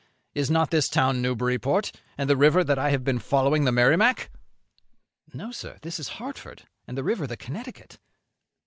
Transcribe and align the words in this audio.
Is 0.33 0.49
not 0.49 0.71
this 0.71 0.89
town 0.89 1.21
Newburyport, 1.21 1.91
and 2.17 2.27
the 2.27 2.35
river 2.35 2.63
that 2.63 2.79
I 2.79 2.89
have 2.89 3.03
been 3.03 3.19
following 3.19 3.65
the 3.65 3.71
Merrimac?" 3.71 4.31
"No, 5.31 5.51
sir; 5.51 5.77
this 5.83 5.99
is 5.99 6.07
Hartford, 6.17 6.63
and 6.87 6.97
the 6.97 7.03
river 7.03 7.27
the 7.27 7.37
Connecticut." 7.37 7.99